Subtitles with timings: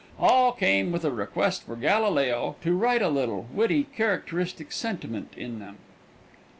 [0.17, 5.59] All came with a request for Galileo "to write a little, witty, characteristic sentiment in
[5.59, 5.77] them."